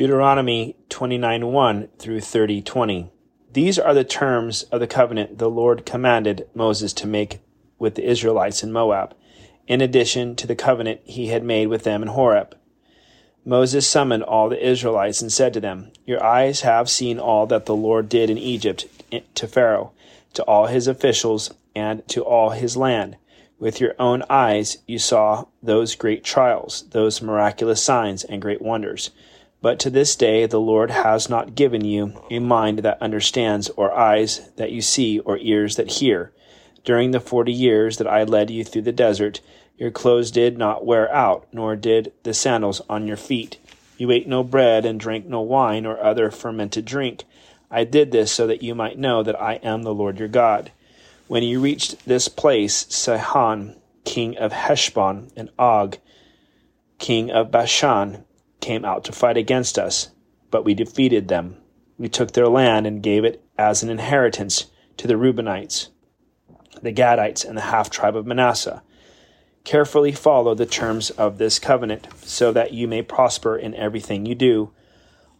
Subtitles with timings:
[0.00, 3.10] Deuteronomy 29 1 through 30 20.
[3.52, 7.40] These are the terms of the covenant the Lord commanded Moses to make
[7.78, 9.14] with the Israelites in Moab,
[9.66, 12.56] in addition to the covenant he had made with them in Horeb.
[13.44, 17.66] Moses summoned all the Israelites and said to them, Your eyes have seen all that
[17.66, 19.92] the Lord did in Egypt eh, to Pharaoh,
[20.32, 23.18] to all his officials, and to all his land.
[23.58, 29.10] With your own eyes you saw those great trials, those miraculous signs and great wonders.
[29.62, 33.92] But to this day the Lord has not given you a mind that understands, or
[33.92, 36.32] eyes that you see, or ears that hear.
[36.84, 39.40] During the forty years that I led you through the desert,
[39.76, 43.58] your clothes did not wear out, nor did the sandals on your feet.
[43.98, 47.24] You ate no bread and drank no wine or other fermented drink.
[47.70, 50.72] I did this so that you might know that I am the Lord your God.
[51.28, 55.98] When you reached this place, Sihon, king of Heshbon, and Og,
[56.98, 58.24] king of Bashan,
[58.60, 60.10] came out to fight against us,
[60.50, 61.56] but we defeated them.
[61.98, 65.88] We took their land and gave it as an inheritance to the Reubenites,
[66.82, 68.82] the Gadites, and the half tribe of Manasseh.
[69.64, 74.34] Carefully follow the terms of this covenant, so that you may prosper in everything you
[74.34, 74.72] do.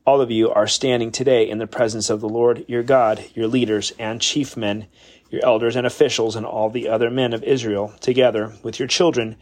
[0.05, 3.47] All of you are standing today in the presence of the Lord your God, your
[3.47, 4.87] leaders and chief men,
[5.31, 9.37] your elders and officials, and all the other men of Israel, together with your children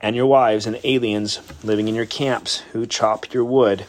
[0.00, 3.84] and your wives and aliens living in your camps who chop your wood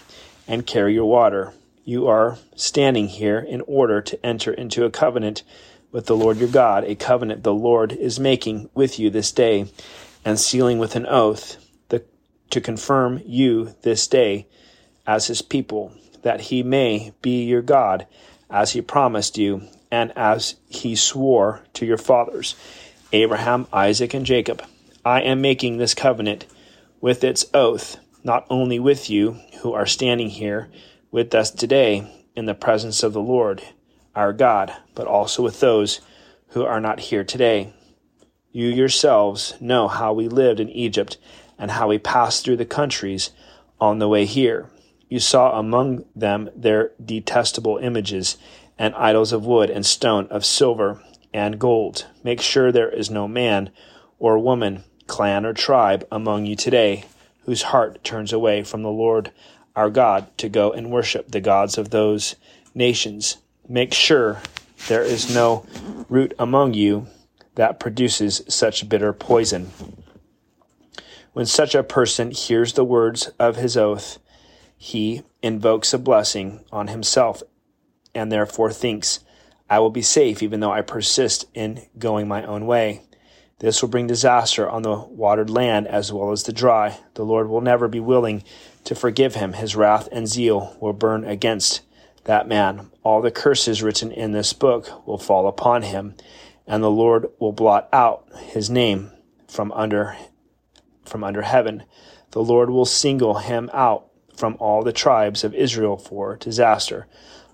[0.48, 1.54] and carry your water.
[1.86, 5.44] You are standing here in order to enter into a covenant
[5.92, 9.72] with the Lord your God, a covenant the Lord is making with you this day,
[10.24, 11.58] and sealing with an oath
[11.90, 12.04] the,
[12.50, 14.48] to confirm you this day
[15.08, 18.06] as his people, that he may be your God,
[18.50, 22.56] as he promised you, and as he swore to your fathers,
[23.12, 24.64] Abraham, Isaac, and Jacob
[25.04, 26.46] I am making this covenant
[27.00, 30.70] with its oath, not only with you who are standing here
[31.10, 33.64] with us today in the presence of the Lord
[34.16, 36.02] our God, but also with those
[36.50, 37.74] who are not here today.
[38.52, 41.18] You yourselves know how we lived in Egypt
[41.58, 43.32] and how we passed through the countries
[43.80, 44.70] on the way here.
[45.10, 48.38] You saw among them their detestable images
[48.78, 51.02] and idols of wood and stone, of silver
[51.34, 52.06] and gold.
[52.24, 53.72] Make sure there is no man
[54.20, 57.04] or woman clan, or tribe among you today
[57.44, 59.30] whose heart turns away from the Lord
[59.76, 62.36] our God to go and worship the gods of those
[62.74, 63.36] nations.
[63.68, 64.42] Make sure
[64.88, 65.66] there is no
[66.08, 67.08] root among you
[67.56, 69.72] that produces such bitter poison.
[71.34, 74.18] When such a person hears the words of his oath,
[74.78, 77.44] he invokes a blessing on himself
[78.16, 79.20] and therefore thinks,
[79.70, 83.02] I will be safe even though I persist in going my own way.
[83.62, 86.98] This will bring disaster on the watered land as well as the dry.
[87.14, 88.44] The Lord will never be willing
[88.86, 89.54] to forgive him.
[89.54, 91.82] His wrath and zeal will burn against
[92.24, 92.90] that man.
[93.04, 96.16] All the curses written in this book will fall upon him,
[96.66, 99.12] and the Lord will blot out his name
[99.48, 100.18] from under
[101.06, 101.84] from under heaven.
[102.32, 107.06] The Lord will single him out from all the tribes of Israel for disaster,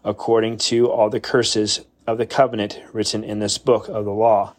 [0.06, 4.56] according to all the curses of the covenant written in this book of the law.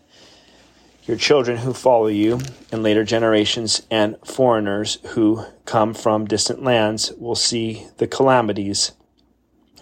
[1.09, 2.39] Your children who follow you
[2.71, 8.93] in later generations and foreigners who come from distant lands will see the calamities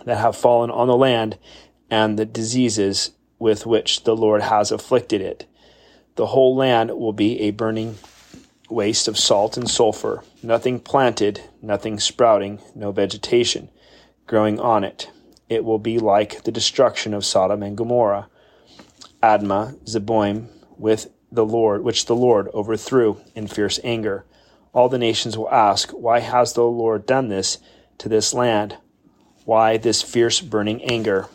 [0.05, 1.37] that have fallen on the land
[1.91, 3.11] and the diseases
[3.41, 5.47] with which the Lord has afflicted it.
[6.15, 7.99] The whole land will be a burning
[8.71, 13.69] waste of salt and sulfur, nothing planted, nothing sprouting, no vegetation
[14.29, 15.11] growing on it.
[15.49, 18.29] It will be like the destruction of Sodom and Gomorrah,
[19.25, 24.25] Admah, Zeboim, with the Lord, which the Lord overthrew in fierce anger.
[24.73, 27.59] All the nations will ask, Why has the Lord done this
[27.99, 28.77] to this land?
[29.45, 31.29] Why this fierce burning anger?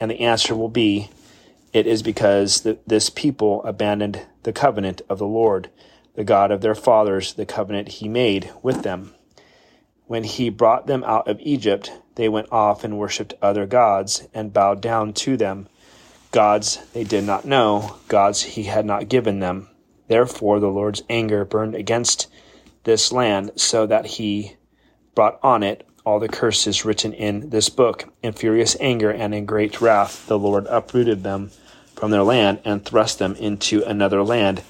[0.00, 1.10] And the answer will be,
[1.72, 5.70] It is because the, this people abandoned the covenant of the Lord,
[6.14, 9.14] the God of their fathers, the covenant he made with them.
[10.06, 14.52] When he brought them out of Egypt, they went off and worshipped other gods and
[14.52, 15.68] bowed down to them
[16.30, 19.68] gods they did not know, gods he had not given them.
[20.08, 22.28] Therefore the Lord's anger burned against
[22.84, 24.56] this land, so that he
[25.14, 28.12] brought on it all the curses written in this book.
[28.22, 31.50] In furious anger and in great wrath, the Lord uprooted them
[31.94, 34.62] from their land and thrust them into another land,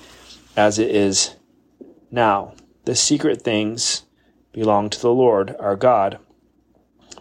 [0.57, 1.37] as it is
[2.11, 2.55] now.
[2.87, 4.05] The secret things
[4.53, 6.19] belong to the Lord our God,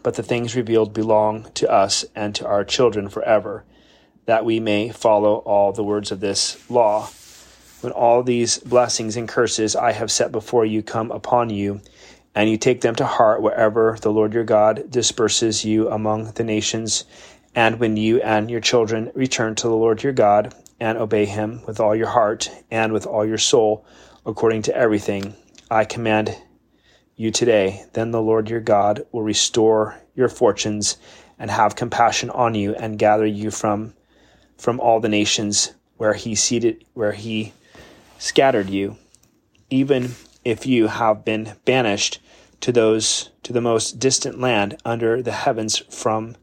[0.01, 3.65] but the things revealed belong to us and to our children forever
[4.27, 7.09] that we may follow all the words of this law.
[7.81, 11.81] When all these blessings and curses I have set before you come upon you,
[12.35, 16.43] and you take them to heart wherever the Lord your God disperses you among the
[16.43, 17.05] nations,
[17.55, 21.61] and when you and your children return to the Lord your God and obey him
[21.65, 23.85] with all your heart and with all your soul,
[24.25, 25.35] according to everything
[25.71, 26.37] I command
[27.15, 30.97] you today, then the Lord your God will restore your fortunes
[31.39, 33.93] and have compassion on you and gather you from
[34.57, 37.53] from all the nations where he seated where he
[38.17, 38.97] scattered you
[39.69, 40.11] even
[40.43, 42.19] if you have been banished
[42.61, 46.35] to those to the most distant land under the heavens from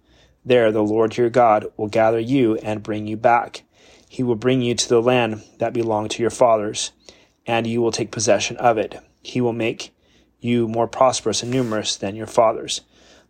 [0.45, 3.63] there the Lord your God will gather you and bring you back.
[4.09, 6.93] He will bring you to the land that belonged to your fathers
[7.47, 8.99] and you will take possession of it.
[9.23, 9.95] He will make
[10.41, 12.83] you more prosperous and numerous than your fathers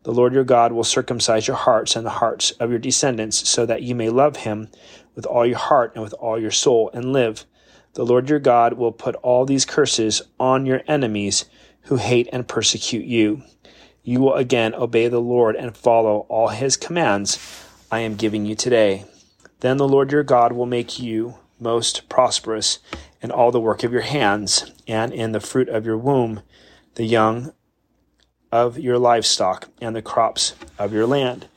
[0.05, 3.67] the Lord your God will circumcise your hearts and the hearts of your descendants, so
[3.67, 4.69] that you may love him
[5.15, 7.45] with all your heart and with all your soul and live.
[7.95, 11.47] The Lord your God will put all these curses on your enemies
[11.83, 13.43] who hate and persecute you.
[14.03, 17.39] You will again obey the Lord and follow all his commands
[17.91, 19.05] I am giving you today.
[19.61, 22.79] Then the Lord your God will make you most prosperous
[23.23, 26.43] in all the work of your hands and in the fruit of your womb,
[26.97, 27.53] the young
[28.55, 31.49] of your livestock and the crops of your land.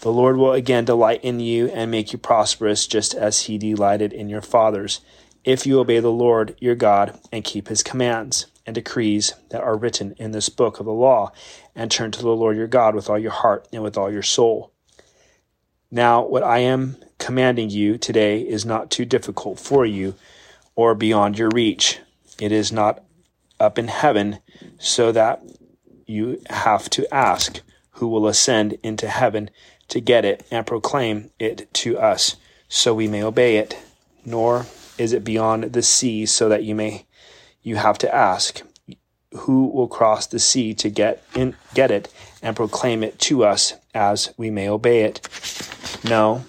[0.00, 4.12] The Lord will again delight in you and make you prosperous, just as he delighted
[4.12, 5.00] in your fathers,
[5.44, 9.76] if you obey the Lord your God and keep his commands and decrees that are
[9.76, 11.30] written in this book of the law,
[11.76, 14.24] and turn to the Lord your God with all your heart and with all your
[14.24, 14.72] soul.
[15.88, 20.16] Now, what I am commanding you today is not too difficult for you
[20.74, 22.00] or beyond your reach.
[22.40, 23.04] It is not
[23.60, 24.40] up in heaven,
[24.80, 25.44] so that
[26.10, 27.60] you have to ask
[27.92, 29.50] who will ascend into heaven
[29.88, 32.36] to get it and proclaim it to us,
[32.68, 33.76] so we may obey it.
[34.24, 34.66] Nor
[34.98, 37.06] is it beyond the sea, so that you may
[37.62, 38.62] you have to ask
[39.32, 42.12] who will cross the sea to get in, get it
[42.42, 45.26] and proclaim it to us as we may obey it.
[46.04, 46.44] No,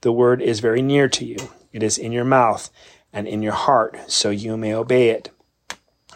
[0.00, 1.36] the word is very near to you.
[1.72, 2.70] It is in your mouth
[3.12, 5.30] and in your heart, so you may obey it.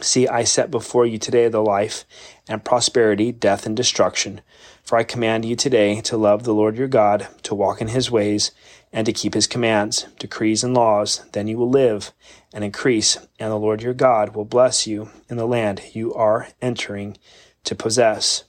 [0.03, 2.05] See, I set before you today the life
[2.49, 4.41] and prosperity, death and destruction.
[4.83, 8.11] For I command you today to love the Lord your God, to walk in his
[8.11, 8.51] ways,
[8.93, 11.25] and to keep his commands, decrees, and laws.
[11.33, 12.13] Then you will live
[12.53, 16.49] and increase, and the Lord your God will bless you in the land you are
[16.61, 17.17] entering
[17.63, 18.43] to possess.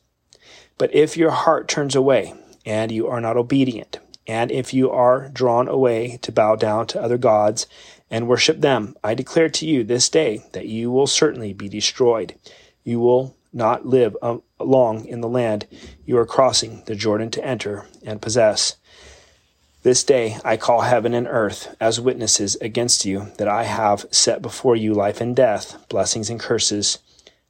[0.80, 2.34] But if your heart turns away,
[2.66, 7.02] and you are not obedient, and if you are drawn away to bow down to
[7.02, 7.68] other gods
[8.14, 12.36] and worship them, I declare to you this day that you will certainly be destroyed.
[12.84, 15.66] You will not live uh, long in the land
[16.06, 18.76] you are crossing the Jordan to enter and possess.
[19.82, 24.44] This day I call heaven and earth as witnesses against you that I have set
[24.44, 27.00] before you life and death, blessings and curses.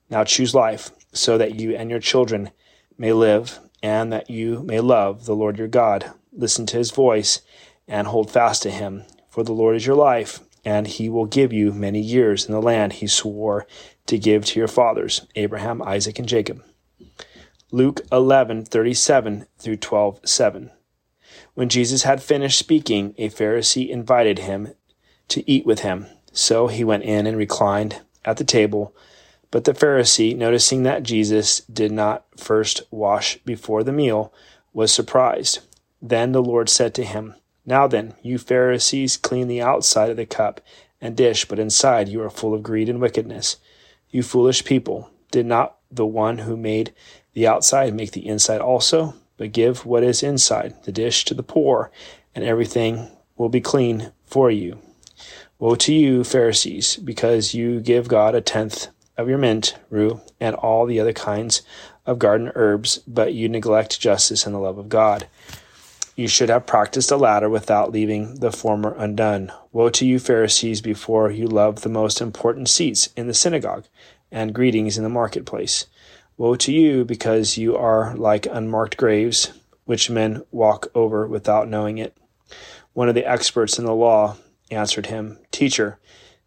[0.09, 2.51] Now choose life, so that you and your children
[2.97, 6.11] may live, and that you may love the Lord your God.
[6.31, 7.41] Listen to his voice
[7.85, 11.51] and hold fast to him, for the Lord is your life, and he will give
[11.51, 13.67] you many years in the land he swore
[14.05, 16.63] to give to your fathers, Abraham, Isaac, and Jacob.
[17.71, 20.71] Luke 11:37 through 12:7.
[21.55, 24.73] When Jesus had finished speaking, a Pharisee invited him
[25.29, 26.07] to eat with him.
[26.31, 28.95] So he went in and reclined at the table.
[29.51, 34.33] But the Pharisee, noticing that Jesus did not first wash before the meal,
[34.73, 35.59] was surprised.
[36.01, 37.35] Then the Lord said to him,
[37.65, 40.61] now then, you Pharisees clean the outside of the cup
[40.99, 43.57] and dish, but inside you are full of greed and wickedness.
[44.09, 46.93] You foolish people, did not the one who made
[47.33, 49.15] the outside make the inside also?
[49.37, 51.91] But give what is inside, the dish, to the poor,
[52.35, 54.79] and everything will be clean for you.
[55.57, 60.55] Woe to you, Pharisees, because you give God a tenth of your mint, rue, and
[60.55, 61.61] all the other kinds
[62.05, 65.27] of garden herbs, but you neglect justice and the love of God.
[66.15, 69.51] You should have practiced the latter without leaving the former undone.
[69.71, 73.85] Woe to you, Pharisees, before you love the most important seats in the synagogue
[74.31, 75.87] and greetings in the marketplace.
[76.37, 79.53] Woe to you, because you are like unmarked graves,
[79.85, 82.15] which men walk over without knowing it.
[82.93, 84.37] One of the experts in the law
[84.69, 85.97] answered him, Teacher,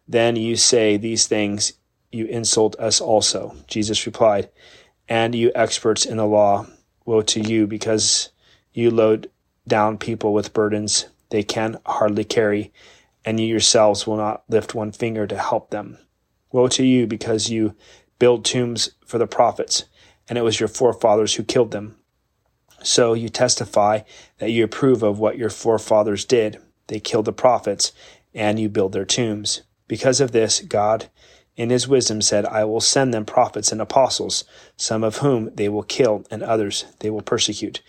[0.07, 1.73] then you say these things,
[2.09, 3.53] you insult us also.
[3.67, 4.49] Jesus replied,
[5.09, 6.67] And you experts in the law,
[7.03, 8.29] woe to you, because
[8.71, 9.29] you load
[9.67, 12.71] down people with burdens they can hardly carry,
[13.25, 15.97] and you yourselves will not lift one finger to help them.
[16.51, 17.75] Woe to you, because you
[18.19, 19.83] build tombs for the prophets,
[20.29, 21.97] and it was your forefathers who killed them.
[22.83, 24.01] So you testify
[24.37, 26.59] that you approve of what your forefathers did.
[26.87, 27.91] They killed the prophets,
[28.33, 29.63] and you build their tombs.
[29.87, 31.09] Because of this, God
[31.57, 34.43] in his wisdom said, I will send them prophets and apostles,
[34.77, 37.81] some of whom they will kill, and others they will persecute.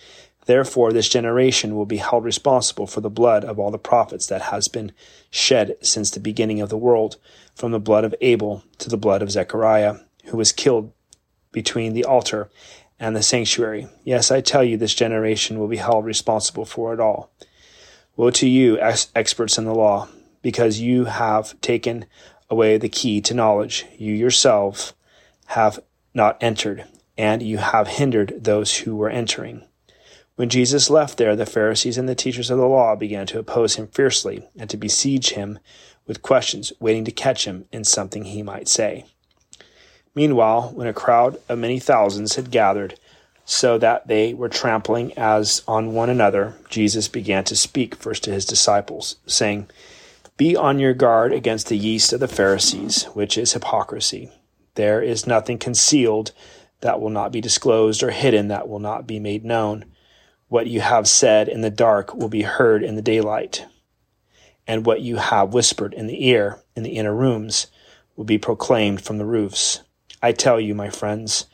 [0.49, 4.41] Therefore, this generation will be held responsible for the blood of all the prophets that
[4.41, 4.93] has been
[5.29, 7.19] shed since the beginning of the world,
[7.55, 10.91] from the blood of Abel to the blood of Zechariah, who was killed
[11.53, 12.49] between the altar
[12.99, 13.89] and the sanctuary.
[14.05, 17.31] Yes, I tell you, this generation will be held responsible for it all.
[18.17, 20.09] Woe to you, ex- experts in the law,
[20.41, 22.07] because you have taken
[22.49, 23.85] away the key to knowledge.
[23.99, 24.95] You yourselves
[25.49, 25.79] have
[26.15, 26.87] not entered,
[27.19, 29.65] and you have hindered those who were entering.
[30.39, 33.75] When Jesus left there, the Pharisees and the teachers of the law began to oppose
[33.75, 35.59] him fiercely and to besiege him
[36.07, 39.05] with questions, waiting to catch him in something he might say.
[40.15, 43.01] Meanwhile, when a crowd of many thousands had gathered,
[43.45, 48.33] so that they were trampling as on one another, Jesus began to speak first to
[48.33, 49.69] his disciples, saying,
[50.37, 54.31] be on your guard against the yeast of the Pharisees, which is hypocrisy.
[54.77, 56.31] There is nothing concealed
[56.81, 59.85] that will not be disclosed, or hidden that will not be made known.
[60.49, 63.67] What you have said in the dark will be heard in the daylight,
[64.67, 67.67] and what you have whispered in the ear in the inner rooms
[68.17, 69.83] will be proclaimed from the roofs.
[70.23, 71.47] I tell you, my friends,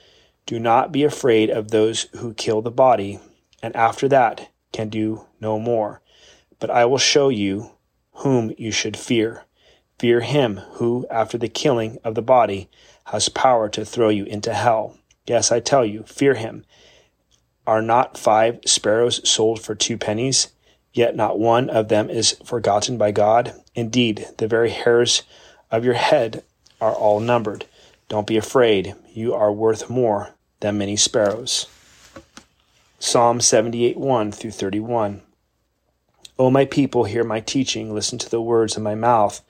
[0.46, 3.18] do not be afraid of those who kill the body,
[3.62, 6.00] and after that can do no more.
[6.60, 7.72] But I will show you
[8.12, 9.44] whom you should fear.
[9.98, 12.70] Fear him who, after the killing of the body,
[13.06, 14.96] has power to throw you into hell.
[15.26, 16.64] Yes, I tell you, fear him.
[17.66, 20.48] Are not five sparrows sold for two pennies?
[20.92, 23.54] Yet not one of them is forgotten by God.
[23.74, 25.22] Indeed, the very hairs
[25.70, 26.44] of your head
[26.80, 27.64] are all numbered.
[28.08, 28.94] Don't be afraid.
[29.12, 31.66] You are worth more than many sparrows.
[32.98, 35.22] Psalm 78 1 through 31.
[36.38, 39.40] O my people, hear my teaching, listen to the words of my mouth.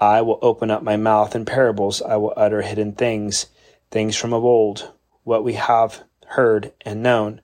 [0.00, 3.46] I will open up my mouth in parables, I will utter hidden things,
[3.90, 4.90] things from of old,
[5.24, 7.40] what we have heard and known,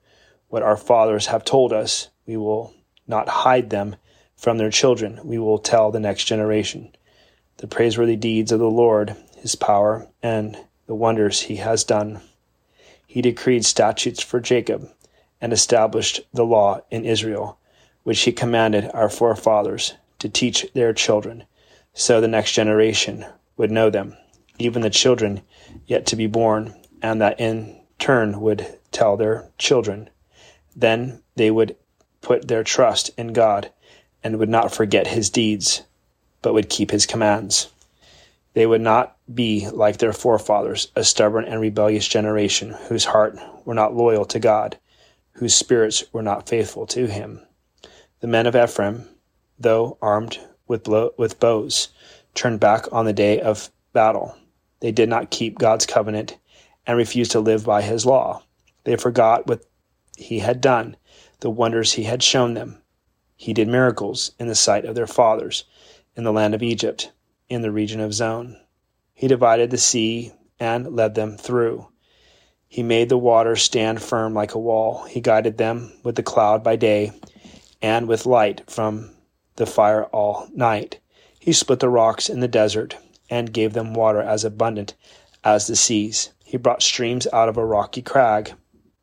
[0.49, 2.09] what our fathers have told us.
[2.25, 2.73] We will
[3.07, 3.95] not hide them
[4.35, 6.95] from their children, we will tell the next generation.
[7.57, 12.21] The praiseworthy deeds of the Lord, his power, and the wonders he has done.
[13.05, 14.89] He decreed statutes for Jacob
[15.41, 17.59] and established the law in Israel
[18.03, 21.43] which he commanded our forefathers to teach their children,
[21.93, 23.25] so the next generation
[23.57, 24.17] would know them,
[24.57, 25.41] even the children
[25.85, 30.09] yet to be born, and that in turn would tell their children.
[30.75, 31.75] Then they would
[32.21, 33.71] put their trust in God
[34.23, 35.83] and would not forget his deeds,
[36.41, 37.69] but would keep his commands.
[38.53, 43.73] They would not be like their forefathers, a stubborn and rebellious generation whose heart were
[43.73, 44.77] not loyal to God,
[45.33, 47.41] whose spirits were not faithful to him.
[48.19, 49.07] The men of Ephraim,
[49.57, 51.89] though armed with, blow, with bows,
[52.33, 54.35] turned back on the day of battle.
[54.81, 56.37] They did not keep God's covenant
[56.85, 58.43] and refused to live by his law.
[58.83, 59.63] They forgot what
[60.19, 60.97] he had done,
[61.39, 62.81] the wonders he had shown them.
[63.35, 65.63] He did miracles in the sight of their fathers
[66.15, 67.11] in the land of Egypt,
[67.47, 68.59] in the region of Zoan.
[69.13, 71.87] He divided the sea and led them through.
[72.67, 75.05] He made the water stand firm like a wall.
[75.05, 77.13] He guided them with the cloud by day
[77.81, 79.11] and with light from
[79.55, 80.99] the fire all night.
[81.39, 82.97] He split the rocks in the desert
[83.29, 84.95] and gave them water as abundant
[85.43, 86.31] as the seas.
[86.43, 88.53] He brought streams out of a rocky crag,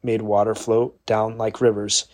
[0.06, 2.06] made water flow down like rivers.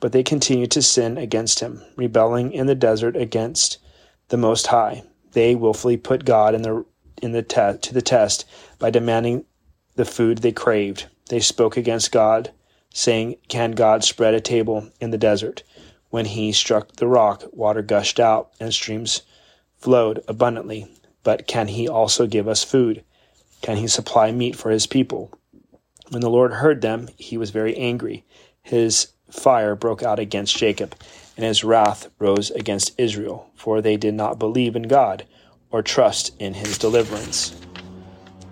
[0.00, 3.78] But they continued to sin against him, rebelling in the desert against
[4.28, 5.04] the Most High.
[5.32, 6.84] They willfully put God in the
[7.22, 8.46] in the te- to the test
[8.78, 9.44] by demanding
[9.94, 11.06] the food they craved.
[11.28, 12.50] They spoke against God,
[12.94, 15.62] saying, "Can God spread a table in the desert?"
[16.08, 19.22] When he struck the rock, water gushed out and streams
[19.76, 20.88] flowed abundantly.
[21.22, 23.04] But can he also give us food?
[23.60, 25.30] Can he supply meat for his people?
[26.10, 28.24] When the Lord heard them, he was very angry.
[28.62, 30.96] His fire broke out against Jacob,
[31.36, 35.24] and his wrath rose against Israel, for they did not believe in God
[35.70, 37.54] or trust in his deliverance.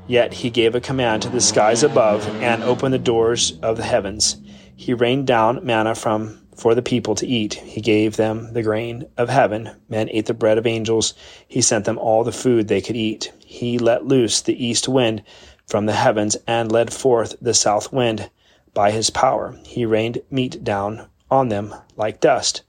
[0.06, 3.82] Yet he gave a command to the skies above and opened the doors of the
[3.82, 4.36] heavens.
[4.76, 7.54] He rained down manna from for the people to eat.
[7.54, 9.70] He gave them the grain of heaven.
[9.88, 11.14] Men ate the bread of angels.
[11.46, 13.32] He sent them all the food they could eat.
[13.44, 15.22] He let loose the east wind
[15.68, 18.30] from the heavens and led forth the south wind
[18.72, 19.54] by his power.
[19.64, 22.62] He rained meat down on them like dust,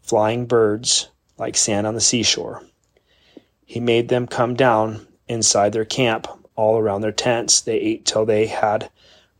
[0.00, 2.62] flying birds like sand on the seashore.
[3.64, 7.60] He made them come down inside their camp, all around their tents.
[7.60, 8.90] They ate till they had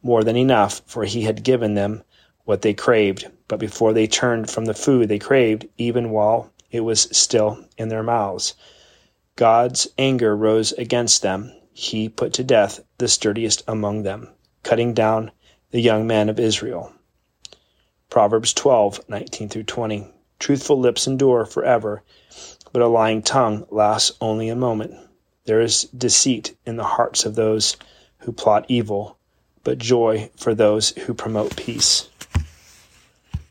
[0.03, 2.03] more than enough, for he had given them
[2.45, 6.81] what they craved, but before they turned from the food they craved, even while it
[6.81, 8.55] was still in their mouths.
[9.37, 11.53] God's anger rose against them.
[11.79, 14.31] He put to death the sturdiest among them,
[14.63, 15.31] cutting down
[15.73, 16.91] the young men of Israel.
[18.09, 20.09] Proverbs 12:19 through 20.
[20.39, 22.03] Truthful lips endure forever,
[22.73, 24.95] but a lying tongue lasts only a moment.
[25.45, 27.77] There is deceit in the hearts of those
[28.21, 29.19] who plot evil,
[29.63, 32.09] but joy for those who promote peace.